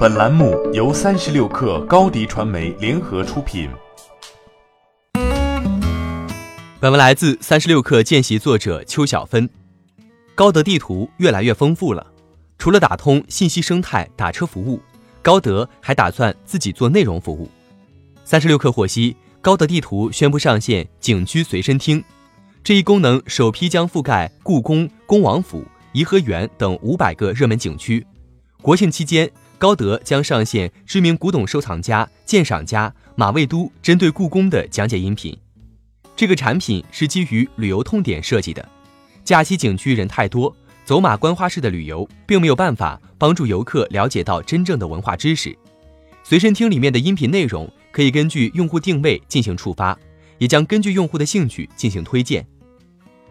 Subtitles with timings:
[0.00, 3.68] 本栏目由三十六氪高低传媒联合出品。
[6.80, 9.46] 本文来自三十六氪见习作者邱小芬。
[10.34, 12.06] 高德地图越来越丰富了，
[12.56, 14.80] 除了打通信息生态打车服务，
[15.20, 17.46] 高德还打算自己做内容服务。
[18.24, 22.02] 三十六氪获悉，高德地图宣布上线景区随身听，
[22.64, 25.62] 这一功能首批将覆盖故宫、恭王府。
[25.92, 28.06] 颐和园等五百个热门景区，
[28.62, 29.30] 国庆期间，
[29.60, 35.36] 高德将上线知名古董收藏家、鉴赏家马未都针对故宫的讲解音频。
[36.16, 38.66] 这个产品是基于旅游痛点设计的，
[39.22, 40.56] 假期景区人太多，
[40.86, 45.54] 走马观花式的旅游并没有办法帮助游客了解到真正的文化知识。
[46.22, 49.94] 随身听里面的音频内容可以根据用户定位进行触发，
[50.38, 52.46] 也将根据用户的兴趣进行推荐。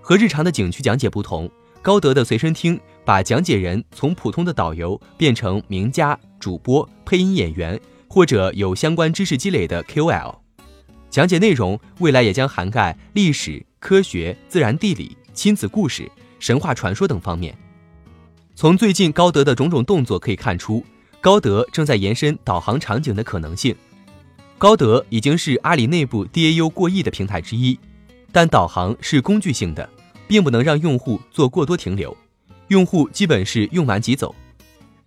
[0.00, 1.48] 和日常的景区讲解不同。
[1.86, 10.34] 高德的随身听把讲解人从普通的导游变成名家、主播、配音演员，或者有相关知识积累的 KOL。
[11.10, 17.56] 讲解内容未来也将涵盖历史、科学、自然、地理、亲子故事、神话传说等方面。
[18.56, 20.84] 从最近高德的种种动作可以看出，
[21.20, 23.72] 高德正在延伸导航场景的可能性。
[24.58, 27.78] 高德已经是阿里内部 DAU 过亿的平台之一，
[28.32, 29.88] 但导航是工具性的。
[30.28, 32.16] 并不能让用户做过多停留，
[32.68, 34.34] 用户基本是用完即走。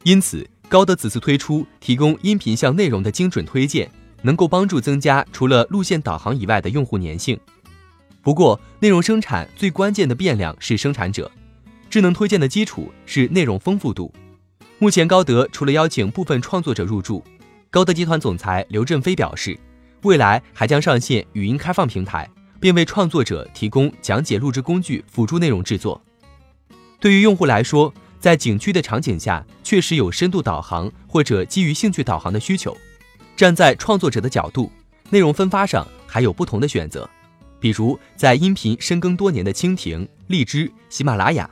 [0.03, 3.89] 因此，高德此次推出提供音频向内容的精准推荐，
[4.21, 7.39] 能够帮助增加除了路线导航以外的用户粘性。
[8.21, 11.31] 不过，内容生产最关键的变量是生产者，
[11.89, 14.13] 智能推荐的基础是内容丰富度。
[14.77, 17.23] 目前，高德除了邀请部分创作者入驻，
[17.69, 19.59] 高德集团总裁刘振飞表示，
[20.03, 22.29] 未来还将上线语音开放平台。
[22.59, 26.01] 并为创作者提供讲解录制工具辅助内容制作。
[26.99, 32.75] 对于用户来说，在景区的场景下，确实有深度导航或者基于兴趣导航的需求。
[33.37, 34.69] 站在创作者的角度，
[35.09, 37.09] 内容分发上还有不同的选择，
[37.57, 41.49] 比如在音频深耕多年的蜻蜓、荔枝、喜马拉雅；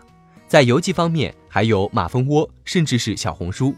[0.50, 3.74] 在游记方面，还有马蜂窝，甚至是小红书。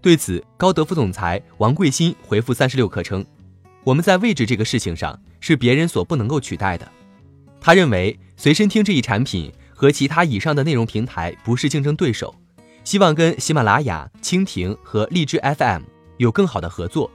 [0.00, 3.22] 对此，高德副总裁王贵新回复三十六氪称
[3.88, 6.90] ：“我们在位置这个事情上。”是别人所不能够取代的。
[7.60, 12.34] 他认为随身听这一产品和其他以上的内容平台不是竞争对手，
[12.84, 15.82] 希望跟喜马拉雅、蜻蜓和荔枝 FM
[16.16, 17.08] 有更好的合作。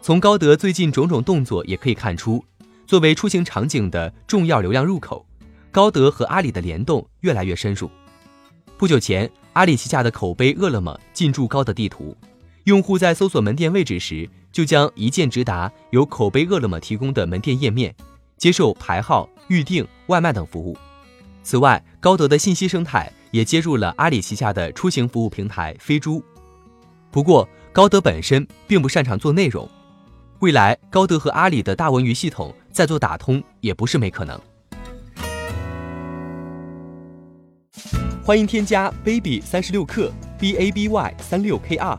[0.00, 2.44] 从高德最近种种动作也可以看出，
[2.86, 5.24] 作为出行场景的重要流量入口，
[5.70, 7.90] 高德和阿里的联动越来越深入。
[8.76, 12.16] 不久前，阿里旗下的口碑饿了么进驻高德地图，
[12.64, 14.28] 用户在搜索门店位置时。
[14.52, 17.94] 就将一键直达由口碑饿了么提供的门店页面，
[18.36, 20.76] 接受排号、预订、外卖等服务。
[21.42, 26.22] 此外，高德的信息生态也接入了阿里旗下的出行服务平台飞猪。
[27.10, 29.66] 不过，高德本身并不擅长做内容，
[30.40, 34.38] 未来高德和阿里的大文娱系统再做打通也不是没可能。
[38.22, 41.98] 欢迎添加 baby 三十六克 b a b y 三六 k r